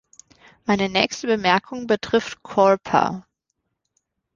Meine 0.65 0.89
nächste 0.89 1.27
Bemerkung 1.27 1.85
betrifft 1.85 2.41
Coreper. 2.41 3.27